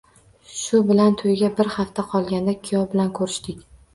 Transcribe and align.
Shu 0.59 0.79
bilan 0.91 1.17
toʻyga 1.23 1.51
bir 1.59 1.69
hafta 1.75 2.05
qolganda 2.13 2.57
kuyov 2.63 2.87
bilan 2.95 3.15
koʻrishdik. 3.21 3.63